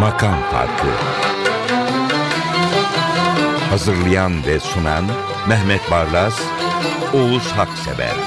[0.00, 0.86] Makam Farkı.
[3.70, 5.04] Hazırlayan ve sunan
[5.48, 6.40] Mehmet Barlas,
[7.14, 8.23] Oğuz Haksever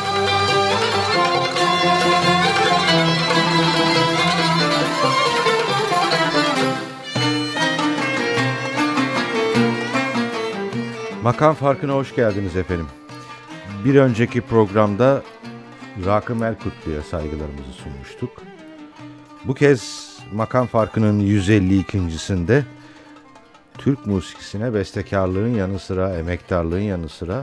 [11.28, 12.88] Makam farkına hoş geldiniz efendim.
[13.86, 15.24] Bir önceki programda
[16.06, 18.43] Rakım Elkutlu'ya saygılarımızı sunmuştuk.
[19.46, 22.64] Bu kez makam farkının 152.sinde
[23.78, 27.41] Türk musikisine bestekarlığın yanı sıra, emektarlığın yanı sıra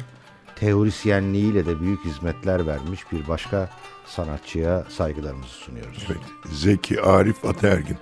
[0.56, 3.70] teorisyenliğiyle de büyük hizmetler vermiş bir başka
[4.06, 6.06] sanatçıya saygılarımızı sunuyoruz.
[6.06, 6.20] Evet,
[6.52, 7.98] Zeki Arif Ataergin.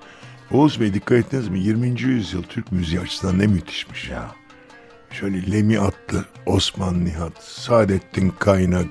[0.51, 1.61] Oğuz Bey dikkat ettiniz mi?
[1.61, 2.01] 20.
[2.01, 4.42] yüzyıl Türk müziği açısından ne müthişmiş ya.
[5.13, 8.89] Şöyle Lemi Atlı, Osman Nihat, Saadettin Kaynak,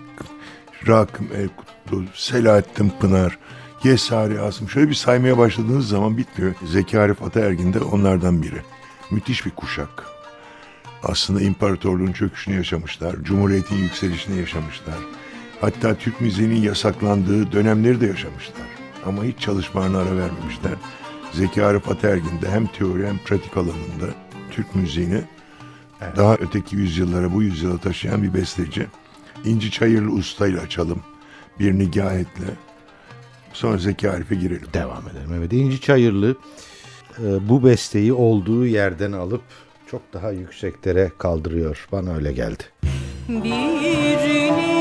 [0.88, 3.38] Rakım Elkutlu, Selahattin Pınar,
[3.84, 4.70] Yesari Asım.
[4.70, 6.54] Şöyle bir saymaya başladığınız zaman bitmiyor.
[6.66, 8.62] Zeki Arif Ataergin de onlardan biri.
[9.12, 10.04] Müthiş bir kuşak.
[11.04, 14.96] Aslında imparatorluğun çöküşünü yaşamışlar, cumhuriyetin yükselişini yaşamışlar.
[15.62, 18.68] Hatta Türk müziğinin yasaklandığı dönemleri de yaşamışlar.
[19.06, 20.74] Ama hiç çalışmalarına ara vermemişler.
[21.32, 24.16] Zeki Arif Ataergin de hem teori hem pratik alanında
[24.52, 25.22] Türk müziğini
[26.18, 28.88] daha öteki yüzyıllara bu yüzyıla taşıyan bir besteci.
[29.46, 31.00] İnci Çayırlı Usta ile açalım.
[31.60, 32.46] Bir nigahetle.
[33.54, 34.68] Sonra Zeki Arif'e girelim.
[34.74, 35.34] Devam edelim.
[35.38, 36.36] Evet, İnci Çayırlı
[37.20, 39.42] e, bu besteyi olduğu yerden alıp
[39.92, 41.88] çok daha yükseklere kaldırıyor.
[41.92, 42.64] Bana öyle geldi.
[43.30, 44.81] Bir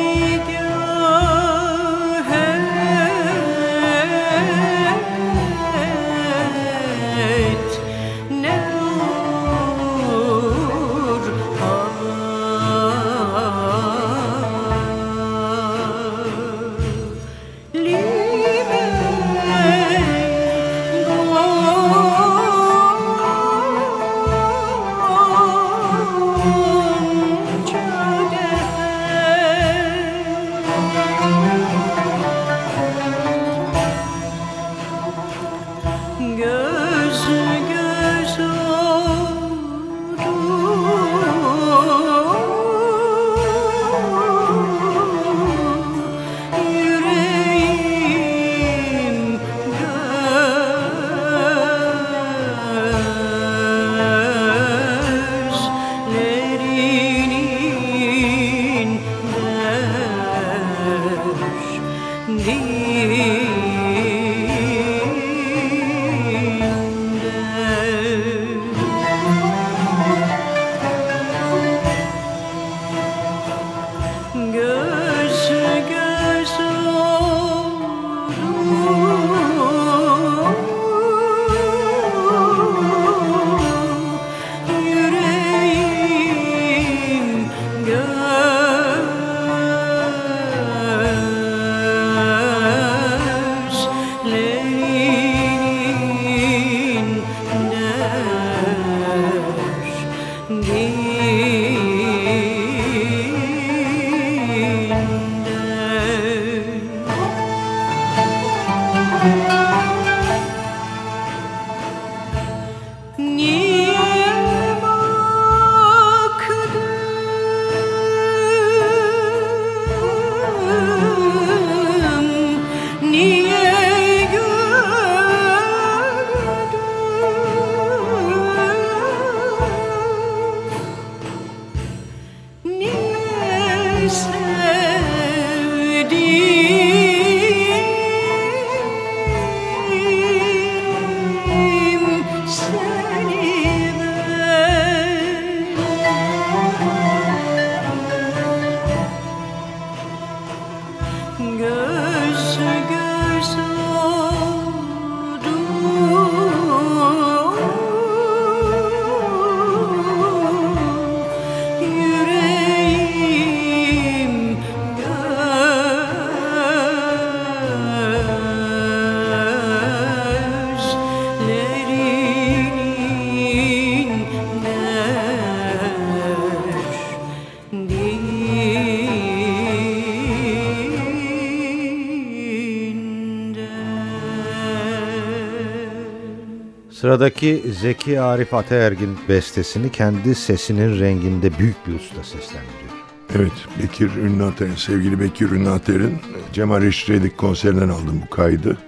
[187.00, 192.92] Sıradaki Zeki Arif Ataergin bestesini kendi sesinin renginde büyük bir usta seslendiriyor.
[193.34, 193.52] Evet,
[193.82, 196.18] Bekir Ünlater, sevgili Bekir Ünlater'in
[196.52, 198.78] Cemal Reşit Reydik konserinden aldım bu kaydı.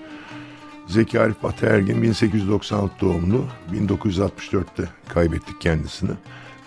[0.87, 6.13] Zeki Arif Ataergin 1896 doğumlu, 1964'te kaybettik kendisini.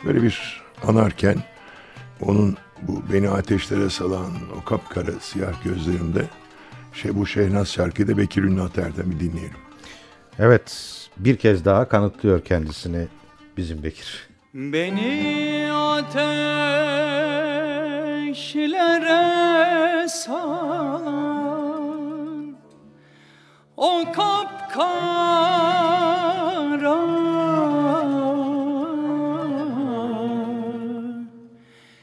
[0.05, 1.37] Böyle bir anarken
[2.21, 4.31] onun bu beni ateşlere salan
[4.61, 6.25] o kapkara siyah gözlerinde
[6.93, 9.57] şey bu Şehnaz şarkıyı da Bekir Ünlater'den bir dinleyelim.
[10.39, 13.07] Evet, bir kez daha kanıtlıyor kendisini
[13.57, 14.27] bizim Bekir.
[14.53, 16.25] Beni ateşlere
[20.07, 21.35] salan
[23.77, 25.35] O kapkara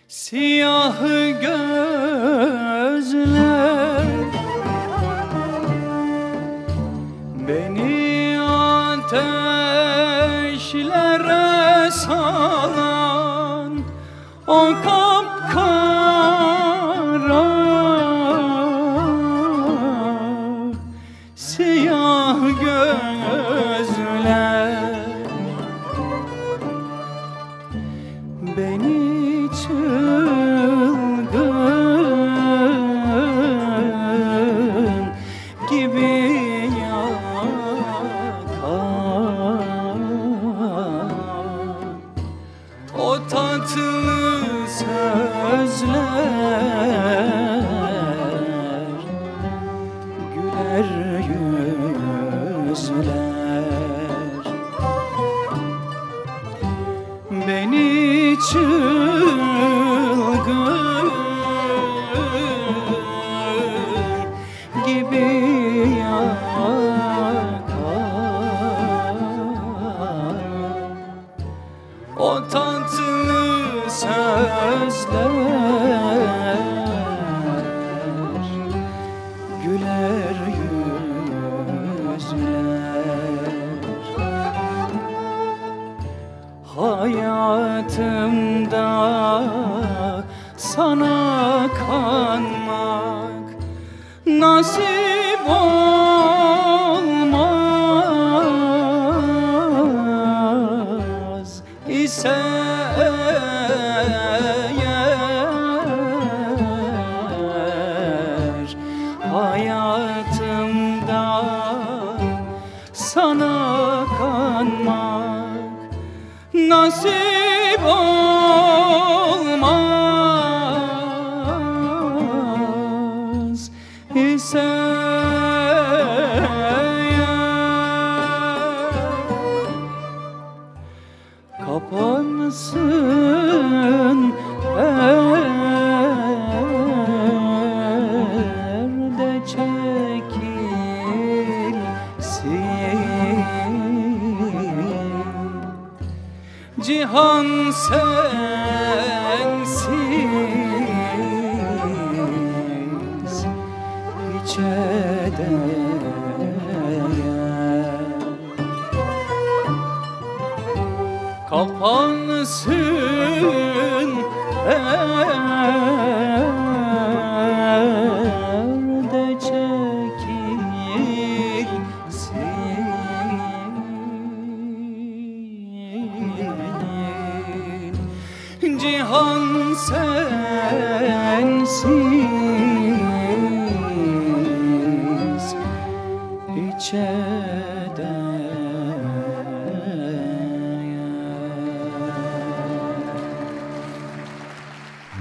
[0.08, 1.02] Siyah
[1.40, 1.71] gözler
[10.72, 13.72] ateşlere salan
[14.46, 15.11] O kapkara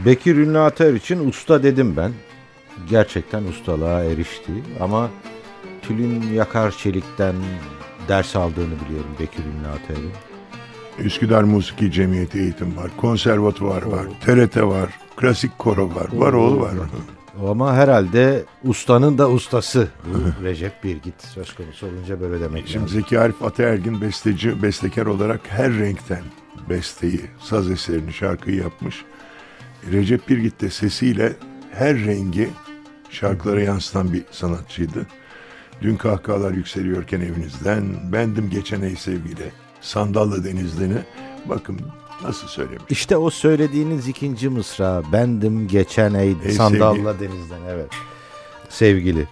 [0.05, 2.11] Bekir Ünlü Ater için usta dedim ben.
[2.89, 5.09] Gerçekten ustalığa erişti ama
[5.81, 7.35] Tülin Yakar Çelik'ten
[8.07, 10.11] ders aldığını biliyorum Bekir Ünlü Ater'in.
[10.99, 16.73] Üsküdar Musiki Cemiyeti eğitim var, konservatuvar var, TRT var, klasik koro var, var oğlu var.
[17.39, 22.99] Ama herhalde ustanın da ustası bu Recep Birgit söz konusu olunca böyle demek Şimdi lazım.
[22.99, 26.23] Zeki Arif Ataergin besteci, bestekar olarak her renkten
[26.69, 29.05] besteyi, saz eserini, şarkıyı yapmış.
[29.91, 31.33] Recep Birgit de sesiyle
[31.71, 32.49] her rengi
[33.09, 35.07] şarkılara yansıtan bir sanatçıydı.
[35.81, 40.97] Dün kahkahalar yükseliyorken evinizden, bendim geçen ey sevgili, sandallı denizleni.
[41.45, 41.79] Bakın
[42.23, 42.83] nasıl söylemiş.
[42.89, 47.89] İşte o söylediğiniz ikinci mısra bendim geçen ey, Ey sandalla denizden evet
[48.69, 49.27] sevgili.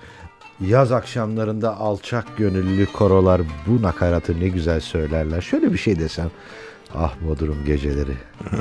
[0.67, 5.41] Yaz akşamlarında alçak gönüllü korolar bu nakaratı ne güzel söylerler.
[5.41, 6.31] Şöyle bir şey desem.
[6.95, 8.13] Ah Bodrum geceleri.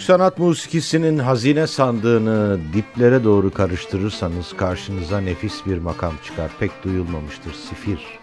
[0.10, 6.52] sanat musikisinin hazine sandığını diplere doğru karıştırırsanız karşınıza nefis bir makam çıkar.
[6.60, 7.54] Pek duyulmamıştır.
[7.54, 8.20] Sifir.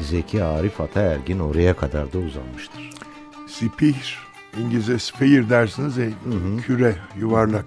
[0.00, 2.90] Zeki Arif Ataergin oraya kadar da uzanmıştır.
[3.48, 4.18] Spir,
[4.60, 6.06] İngilizce sphere dersiniz ya,
[6.66, 7.66] küre, yuvarlak.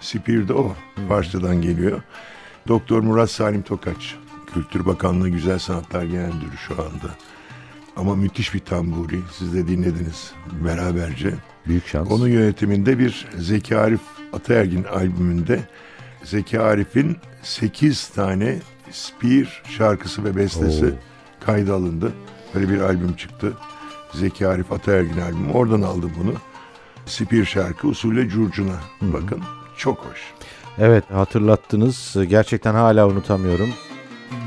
[0.00, 0.74] Spir de o.
[1.08, 2.02] Farsçadan geliyor.
[2.68, 4.16] Doktor Murat Salim Tokaç.
[4.54, 7.14] Kültür Bakanlığı Güzel Sanatlar Genel Müdürü şu anda.
[7.96, 9.20] Ama müthiş bir tamburi.
[9.38, 10.32] Siz de dinlediniz
[10.64, 11.34] beraberce.
[11.66, 12.10] Büyük şans.
[12.10, 14.00] Onun yönetiminde bir Zeki Arif
[14.32, 15.60] Ataergin albümünde
[16.24, 18.58] Zeki Arif'in 8 tane
[18.90, 21.44] Spir şarkısı ve bestesi Oo.
[21.46, 22.12] kayda alındı.
[22.54, 23.52] Böyle bir albüm çıktı.
[24.14, 25.52] Zeki Arif Ataergin albümü.
[25.52, 26.32] Oradan aldım bunu.
[27.06, 28.76] Spir şarkı usulü curcuna.
[29.02, 29.40] Bakın
[29.76, 30.20] çok hoş.
[30.78, 32.16] Evet hatırlattınız.
[32.28, 33.70] Gerçekten hala unutamıyorum.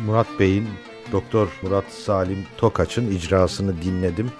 [0.05, 0.67] Murat Bey'in
[1.11, 4.31] Doktor Murat Salim Tokaç'ın icrasını dinledim.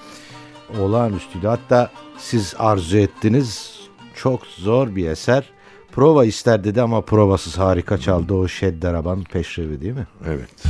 [0.79, 1.47] Olağanüstüydü.
[1.47, 3.79] Hatta siz arzu ettiniz.
[4.15, 5.49] Çok zor bir eser.
[5.91, 10.07] Prova ister dedi ama provasız harika çaldı o Şeddaraban Peşrevi değil mi?
[10.27, 10.63] Evet.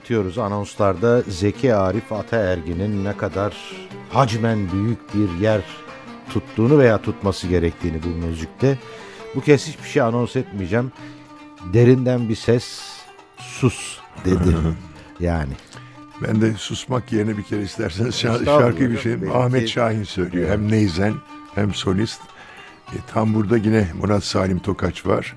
[0.00, 3.56] Anlatıyoruz anonslarda Zeki Arif Ataergin'in ne kadar
[4.10, 5.60] hacmen büyük bir yer
[6.32, 8.78] tuttuğunu veya tutması gerektiğini bu müzikte.
[9.34, 10.92] Bu kez hiçbir şey anons etmeyeceğim.
[11.72, 12.80] Derinden bir ses
[13.38, 14.56] sus dedi.
[15.20, 15.52] yani
[16.22, 19.16] Ben de susmak yerine bir kere isterseniz şa- Estağfurullah şarkıyı bir şey.
[19.34, 20.50] Ahmet Şahin söylüyor.
[20.50, 21.14] Hem neyzen
[21.54, 22.20] hem solist.
[22.92, 25.36] E, tam burada yine Murat Salim Tokaç var.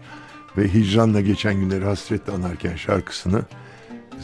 [0.57, 3.41] Ve Hicran'la geçen günleri hasretle anarken şarkısını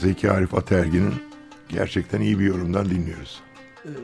[0.01, 1.13] Zeki Arif Ataergin'in
[1.69, 3.39] gerçekten iyi bir yorumdan dinliyoruz.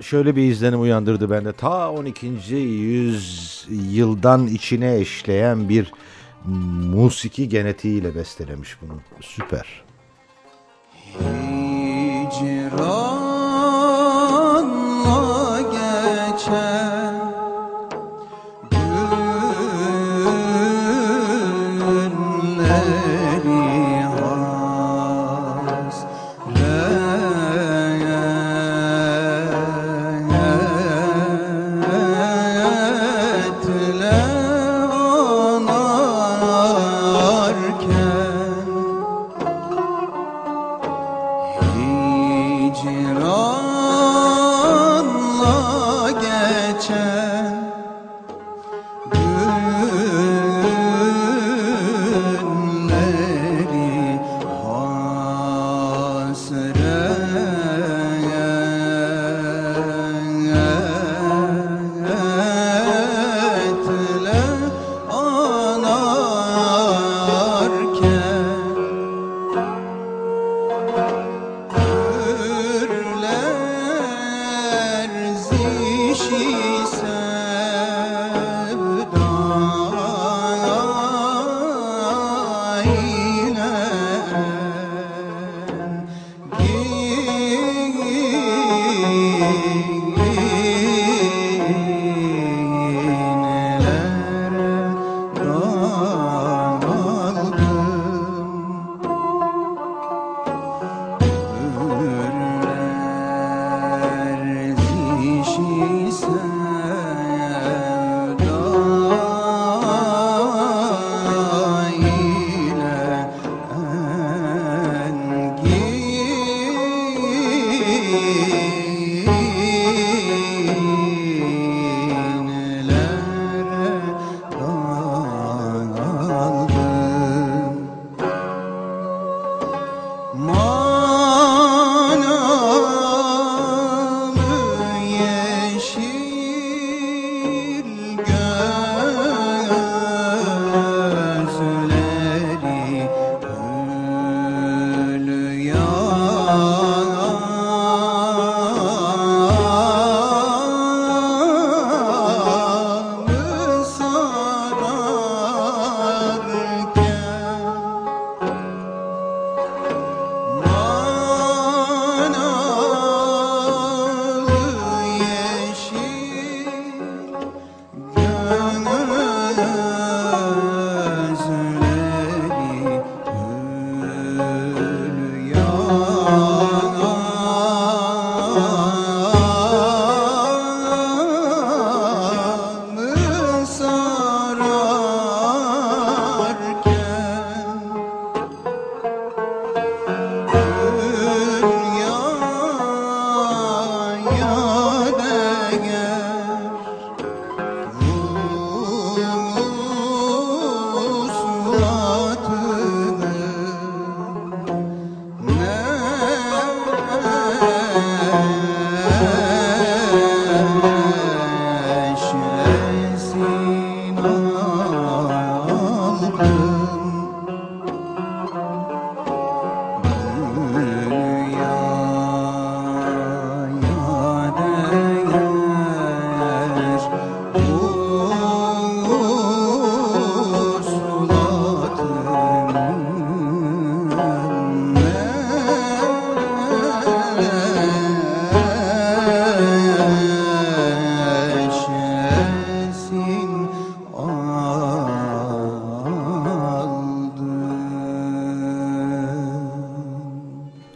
[0.02, 1.54] şöyle bir izlenim uyandırdı bende.
[1.54, 2.26] Ta 12.
[2.56, 5.92] yüzyıldan içine eşleyen bir
[6.94, 9.02] musiki genetiğiyle bestelemiş bunu.
[9.22, 9.84] Süper.
[14.66, 17.16] Hicranla geçen
[21.92, 23.05] günleri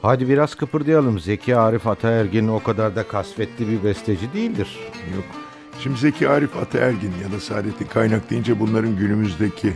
[0.10, 1.20] Hadi biraz kıpırdayalım.
[1.20, 4.80] Zeki Arif Ataergin o kadar da kasvetli bir besteci değildir.
[5.16, 5.24] Yok.
[5.84, 9.74] Şimdi Zeki Arif Ataergin ya da Saadettin Kaynak deyince bunların günümüzdeki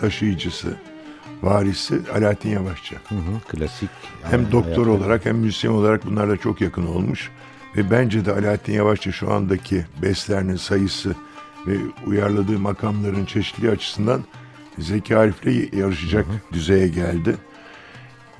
[0.00, 0.76] taşıyıcısı,
[1.42, 2.96] varisi Alaaddin Yavaşça.
[3.08, 3.90] Hı hı, klasik.
[4.22, 7.30] Hem Yani doktor hayat- olarak hem müzisyen olarak bunlar da çok yakın olmuş.
[7.76, 11.14] Ve bence de Alaaddin Yavaşça şu andaki bestlerinin sayısı
[11.66, 14.24] ve uyarladığı makamların çeşitliliği açısından
[14.78, 17.36] Zeki Arif'le yarışacak düzeye geldi.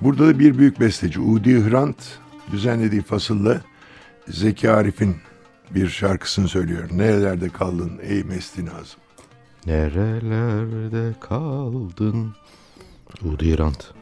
[0.05, 1.97] Burada da bir büyük besteci Udi Hrant
[2.53, 3.61] düzenlediği fasılla
[4.29, 5.17] Zeki Arif'in
[5.71, 6.88] bir şarkısını söylüyor.
[6.93, 9.01] Nerelerde kaldın ey Mesti Nazım?
[9.67, 12.35] Nerelerde kaldın?
[13.25, 13.93] Udi Rant.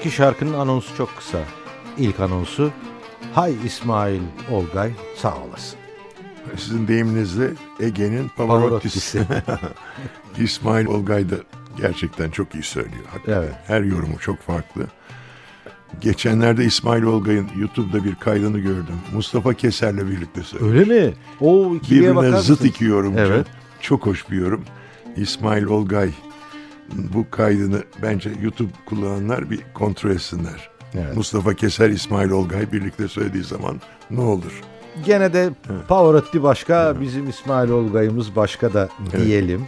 [0.00, 1.38] Sıradaki şarkının anonsu çok kısa.
[1.98, 2.72] İlk anonsu
[3.34, 5.78] Hay İsmail Olgay sağ olasın.
[6.56, 9.22] Sizin deyiminizle Ege'nin Pavarotti'si.
[10.38, 11.34] İsmail Olgay da
[11.76, 13.04] gerçekten çok iyi söylüyor.
[13.12, 13.42] Hakikaten.
[13.42, 13.52] Evet.
[13.66, 14.86] Her yorumu çok farklı.
[16.00, 18.96] Geçenlerde İsmail Olgay'ın YouTube'da bir kaydını gördüm.
[19.14, 20.74] Mustafa Keser'le birlikte söylüyor.
[20.74, 21.14] Öyle mi?
[21.40, 22.70] O ikiliye bakar Birbirine zıt mısınız?
[22.70, 23.20] iki yorumcu.
[23.20, 23.46] Evet.
[23.80, 24.64] Çok hoş bir yorum.
[25.16, 26.10] İsmail Olgay
[26.92, 30.70] bu kaydını bence YouTube kullananlar bir kontrol etsinler.
[30.94, 31.16] Evet.
[31.16, 34.62] Mustafa Keser, İsmail Olgay birlikte söylediği zaman ne olur?
[35.04, 35.50] Gene de
[35.88, 39.66] Pavarotti başka, bizim İsmail Olgay'ımız başka da diyelim.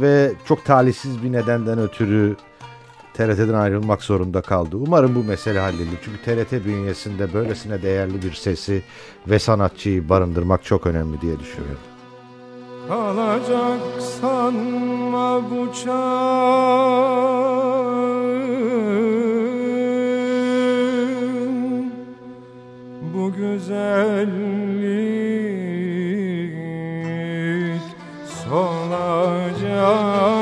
[0.00, 2.36] Ve çok talihsiz bir nedenden ötürü
[3.14, 4.76] TRT'den ayrılmak zorunda kaldı.
[4.76, 5.98] Umarım bu mesele halledilir.
[6.04, 8.82] Çünkü TRT bünyesinde böylesine değerli bir sesi
[9.28, 11.91] ve sanatçıyı barındırmak çok önemli diye düşünüyorum.
[12.88, 13.80] Kalacak
[14.20, 17.12] sanma bu çağın.
[23.14, 23.72] Bu güzellik
[28.44, 30.41] solacak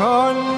[0.00, 0.49] Con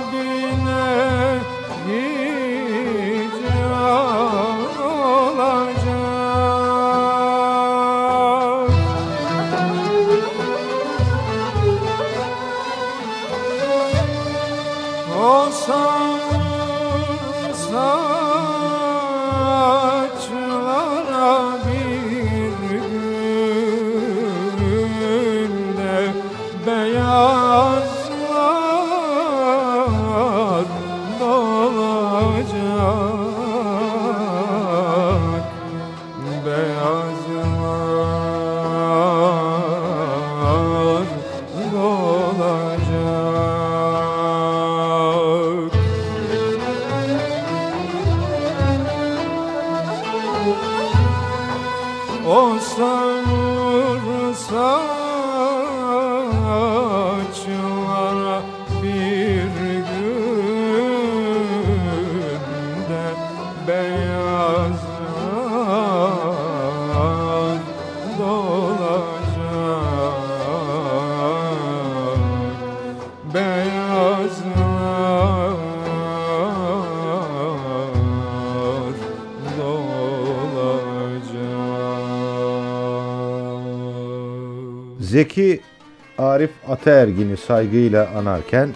[86.83, 88.71] Arif Ataergin'i saygıyla anarken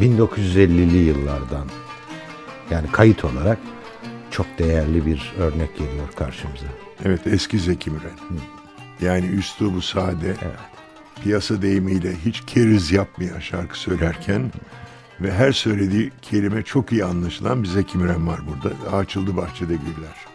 [0.00, 1.66] 1950'li yıllardan
[2.70, 3.58] yani kayıt olarak
[4.30, 6.66] çok değerli bir örnek geliyor karşımıza.
[7.04, 8.40] Evet eski Zeki Müren.
[9.00, 10.34] Yani üslubu sade,
[11.22, 14.52] piyasa deyimiyle hiç keriz yapmayan şarkı söylerken
[15.20, 18.96] ve her söylediği kelime çok iyi anlaşılan bir Zeki Müren var burada.
[18.96, 20.26] Açıldı bahçede güller.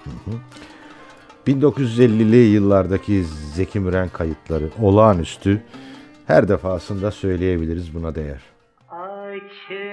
[1.48, 5.62] 1950'li yıllardaki Zeki Müren kayıtları olağanüstü.
[6.27, 8.41] Her defasında söyleyebiliriz buna değer.
[8.89, 9.85] Açıldı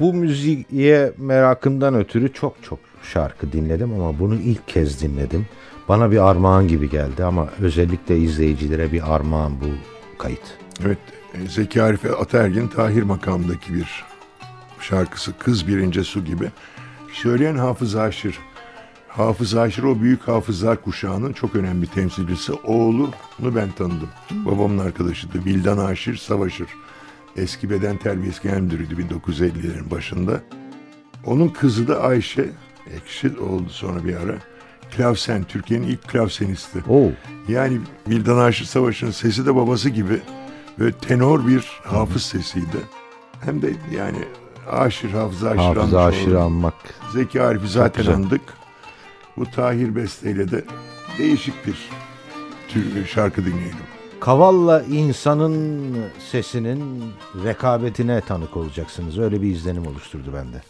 [0.00, 5.46] Bu müziğe merakımdan ötürü çok çok şarkı dinledim ama bunu ilk kez dinledim.
[5.88, 9.66] Bana bir armağan gibi geldi ama özellikle izleyicilere bir armağan bu
[10.18, 10.58] kayıt.
[10.84, 10.98] Evet
[11.34, 14.04] e, Zeki Arif Ataergin Tahir makamındaki bir
[14.80, 16.50] şarkısı Kız Birince Su gibi.
[17.12, 18.38] Söyleyen Hafız Aşır.
[19.08, 22.52] Hafız Aşır o büyük hafızlar kuşağının çok önemli temsilcisi.
[22.52, 24.08] Oğlunu ben tanıdım.
[24.30, 25.44] Babamın arkadaşıydı.
[25.44, 26.68] Vildan Aşır Savaşır.
[27.38, 30.40] Eski beden terbiyesi genel müdürüydü 1950'lerin başında.
[31.26, 32.48] Onun kızı da Ayşe.
[32.96, 34.34] Ekşi oldu sonra bir ara.
[34.96, 36.78] Klavsen, Türkiye'nin ilk klavsenisti.
[36.88, 37.10] Oo,
[37.48, 37.78] Yani
[38.08, 40.20] Vildan Aşır Savaş'ın sesi de babası gibi
[40.78, 42.76] böyle tenor bir hafız sesiydi.
[43.44, 44.18] Hem de yani
[44.70, 46.40] Aşır, Hafız Aşır aşırı olduk.
[46.40, 46.74] anmak.
[47.12, 48.14] Zeki Arif'i zaten güzel.
[48.14, 48.40] andık.
[49.36, 50.64] Bu Tahir Beste'yle de
[51.18, 51.88] değişik bir
[53.06, 53.76] şarkı dinleyelim.
[54.20, 55.96] Kavalla insanın
[56.30, 57.12] sesinin
[57.44, 59.18] rekabetine tanık olacaksınız.
[59.18, 60.62] Öyle bir izlenim oluşturdu bende.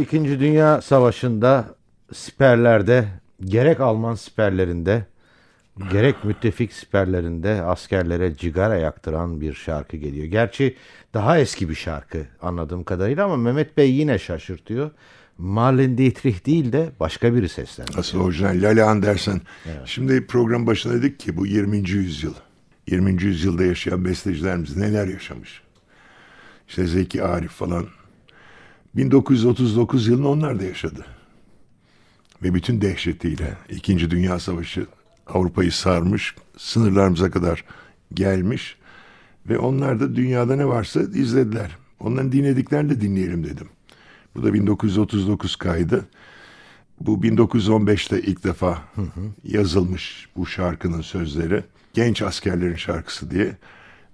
[0.00, 1.74] İkinci Dünya Savaşı'nda
[2.12, 3.08] siperlerde
[3.44, 5.06] gerek Alman siperlerinde
[5.92, 10.26] gerek müttefik siperlerinde askerlere cigara yaktıran bir şarkı geliyor.
[10.26, 10.76] Gerçi
[11.14, 14.90] daha eski bir şarkı anladığım kadarıyla ama Mehmet Bey yine şaşırtıyor.
[15.38, 17.98] Marlene Dietrich değil de başka biri sesleniyor.
[17.98, 19.40] Asıl orijinal Lale Andersen.
[19.84, 21.76] Şimdi program başında dedik ki bu 20.
[21.90, 22.34] yüzyıl.
[22.86, 23.22] 20.
[23.22, 25.62] yüzyılda yaşayan bestecilerimiz neler yaşamış.
[26.68, 27.86] İşte Zeki Arif falan.
[28.96, 31.06] 1939 yılını onlar da yaşadı.
[32.42, 34.86] Ve bütün dehşetiyle İkinci Dünya Savaşı
[35.26, 37.64] Avrupa'yı sarmış, sınırlarımıza kadar
[38.14, 38.76] gelmiş.
[39.48, 41.76] Ve onlar da dünyada ne varsa izlediler.
[42.00, 43.68] Onların dinlediklerini de dinleyelim dedim.
[44.34, 46.08] Bu da 1939 kaydı.
[47.00, 48.82] Bu 1915'te ilk defa
[49.44, 51.64] yazılmış bu şarkının sözleri.
[51.94, 53.56] Genç askerlerin şarkısı diye.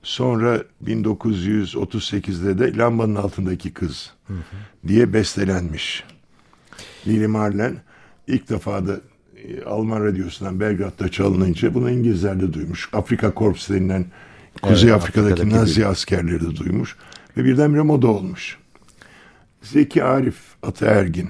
[0.02, 4.12] Sonra 1938'de de Lambanın Altındaki Kız
[4.86, 6.04] diye bestelenmiş.
[7.06, 7.76] Lili Marlen
[8.26, 9.00] ilk defa da
[9.44, 12.88] e, Alman radyosundan Belgrad'da çalınınca bunu İngilizler de duymuş.
[12.92, 14.04] Afrika Korps denilen
[14.62, 16.96] Kuzey Evet, Afrika'daki, Afrika'daki Nazi bir- askerleri de duymuş.
[17.36, 18.58] Ve birdenbire moda olmuş.
[19.62, 21.28] Zeki Arif Ataergin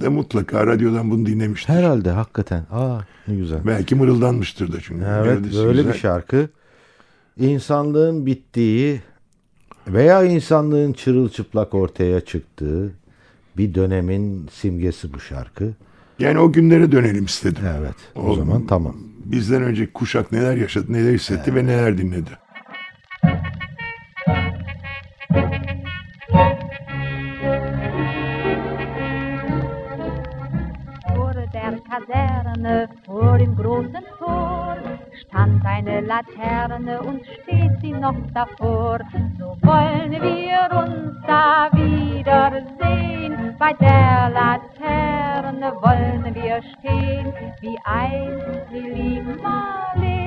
[0.00, 1.72] de mutlaka radyodan bunu dinlemiştir.
[1.72, 2.66] Herhalde hakikaten.
[2.70, 3.58] Aa ne güzel.
[3.66, 5.04] Belki mırıldanmıştır da çünkü.
[5.04, 5.88] Evet böyle güzel.
[5.94, 6.48] bir şarkı.
[7.40, 9.00] İnsanlığın bittiği
[9.88, 12.92] veya insanlığın çırılçıplak ortaya çıktığı
[13.56, 15.72] bir dönemin simgesi bu şarkı.
[16.18, 17.62] Yani o günlere dönelim istedim.
[17.80, 18.96] Evet o, zaman tamam.
[19.24, 22.30] Bizden önce kuşak neler yaşadı, neler hissetti ve neler dinledi.
[31.16, 34.09] Vor der Kaserne, vor dem großen Tor, stand
[35.80, 38.98] eine Laterne und steht sie noch davor.
[39.38, 49.22] So wollen wir uns da wiedersehen, bei der Laterne wollen wir stehen, wie einst Lili
[49.42, 50.19] Marleen,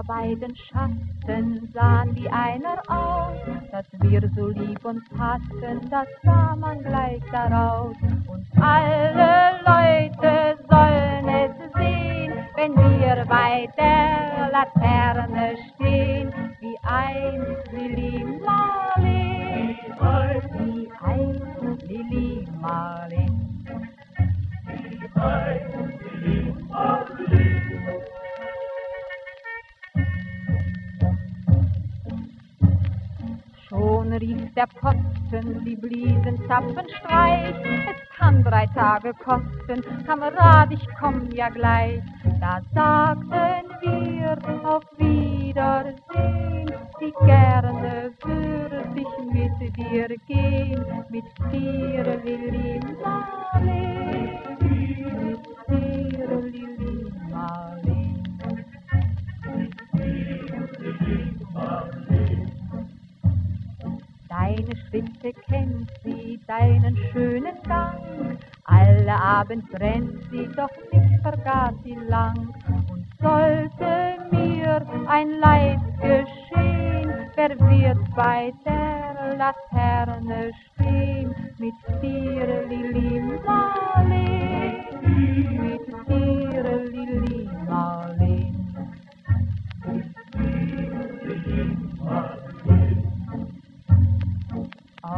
[0.00, 3.36] Unsere beiden Schatten sahen wie einer aus,
[3.70, 7.94] dass wir so lieb uns hatten, das sah man gleich daraus.
[8.02, 18.24] Und alle Leute sollen es sehen, wenn wir bei der Laterne stehen, wie einst Lili
[18.42, 19.76] Marleen,
[20.58, 23.50] wie einst Lili Marleen.
[34.00, 37.54] Schon rief der Posten, sie bliesen Zapfenstreich.
[37.90, 42.00] Es kann drei Tage kosten, Kamerad, ich komm ja gleich.
[42.40, 52.04] Da sagten wir auf Wiedersehen, wie gerne würde ich mit dir gehen, mit dir,
[53.02, 54.99] Marleen, mit dir,
[64.90, 68.38] Schritte kennt sie, deinen schönen Gang.
[68.64, 72.52] Alle Abend rennt sie, doch nicht vergaß sie lang.
[72.90, 81.34] Und sollte mir ein Leid geschehen, wer wird bei der Laterne stehen?
[81.58, 84.84] Mit dir, Lili Marleen,
[85.62, 86.89] mit dir,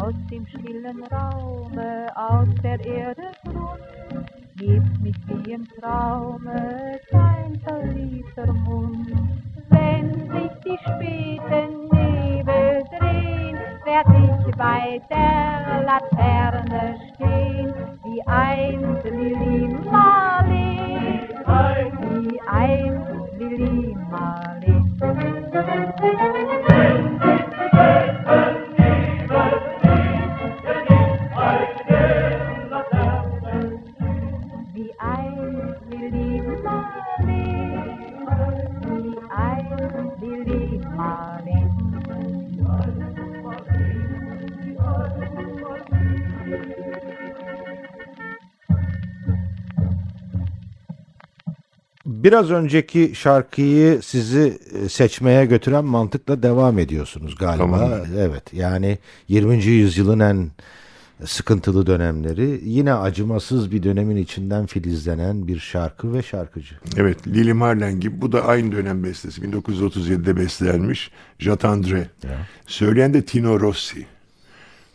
[0.02, 3.78] Aus dem stillen Raume, aus der Erde Grund,
[4.58, 9.12] hebt mich wie im Traume dein verliebter Mund.
[9.70, 17.72] Wenn sich die späten Nebel drehen, werd ich bei der Laterne stehen,
[18.02, 21.28] wie einst Lili Marleen,
[22.10, 24.98] wie einst Lili Marleen.
[26.00, 26.42] Wie
[52.24, 57.64] Biraz önceki şarkıyı sizi e, seçmeye götüren mantıkla devam ediyorsunuz galiba.
[57.64, 57.90] Tamam.
[58.18, 58.98] Evet yani
[59.28, 59.64] 20.
[59.64, 60.50] yüzyılın en
[61.24, 66.74] sıkıntılı dönemleri yine acımasız bir dönemin içinden filizlenen bir şarkı ve şarkıcı.
[66.96, 69.40] Evet Lili Marlen gibi bu da aynı dönem bestesi.
[69.40, 72.08] 1937'de bestelenmiş Jatandre.
[72.66, 74.06] Söyleyen de Tino Rossi.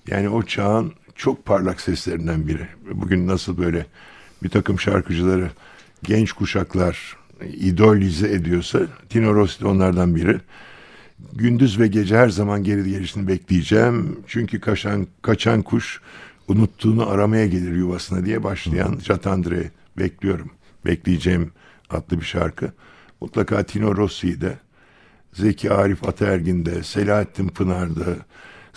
[0.08, 2.68] Yani o çağın çok parlak seslerinden biri.
[2.94, 3.86] Bugün nasıl böyle
[4.44, 5.50] bir takım şarkıcıları
[6.04, 8.80] genç kuşaklar idolize ediyorsa
[9.10, 10.40] Tino Rossi de onlardan biri.
[11.34, 14.20] Gündüz ve gece her zaman geri gelişini bekleyeceğim.
[14.28, 16.02] Çünkü kaçan, kaçan kuş
[16.48, 20.52] unuttuğunu aramaya gelir yuvasına diye başlayan Jatandre bekliyorum.
[20.86, 21.52] Bekleyeceğim
[21.90, 22.72] adlı bir şarkı.
[23.22, 24.58] Mutlaka Tino Rossi'yi de
[25.34, 28.16] Zeki Arif Ataergin'de, Selahattin Pınar'da,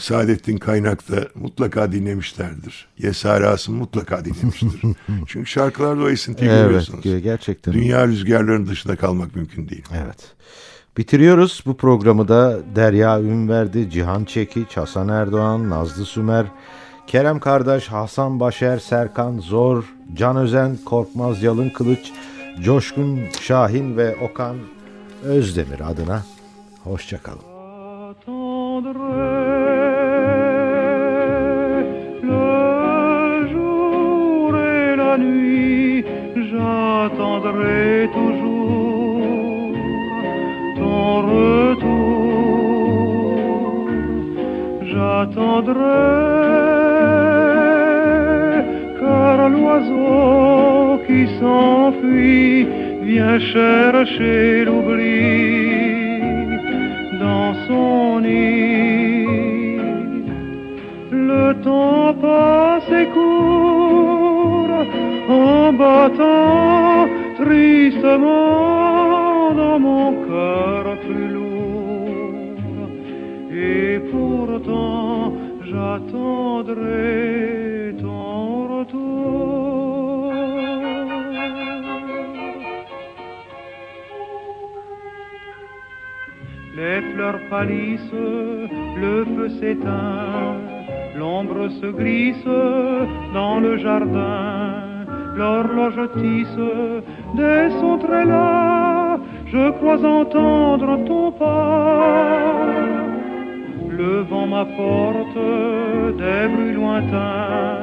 [0.01, 2.89] Saadettin Kaynak'ta mutlaka dinlemişlerdir.
[2.99, 4.83] Yesar Asım mutlaka dinlemiştir.
[5.27, 7.05] Çünkü şarkılarda o esintiyi Evet görüyorsunuz.
[7.05, 7.75] ge- gerçekten.
[7.75, 9.85] Dünya rüzgarlarının dışında kalmak mümkün değil.
[10.05, 10.35] Evet.
[10.97, 16.47] Bitiriyoruz bu programı da Derya Ünverdi, Cihan Çekiç, Hasan Erdoğan, Nazlı Sümer,
[17.07, 19.85] Kerem Kardeş, Hasan Başer, Serkan Zor,
[20.15, 22.13] Can Özen, Korkmaz Yalın Kılıç,
[22.63, 24.57] Coşkun Şahin ve Okan
[25.25, 26.23] Özdemir adına
[26.85, 27.51] hoşçakalın.
[53.41, 55.40] cheira cheiro brilho
[95.91, 96.57] l'horloge tisse
[97.35, 102.67] des sons très là, je crois entendre ton pas.
[103.91, 105.39] Le vent m'apporte
[106.17, 107.79] des bruits lointains,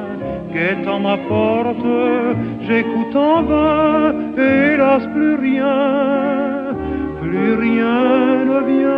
[0.52, 1.86] guettant ma porte,
[2.66, 6.74] j'écoute en vain, hélas plus rien,
[7.20, 8.97] plus rien ne vient.